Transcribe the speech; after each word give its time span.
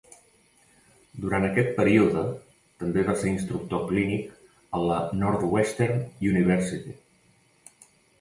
Durant 1.25 1.43
aquest 1.49 1.67
període, 1.79 2.23
també 2.83 3.03
va 3.09 3.15
ser 3.23 3.27
instructor 3.33 3.83
clínic 3.91 4.31
a 4.79 4.81
la 4.87 4.97
Northwestern 5.25 6.01
University. 6.31 6.97